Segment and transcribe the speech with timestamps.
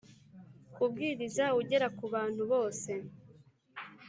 [0.73, 2.91] kubwiriza Ugera ku bantu bose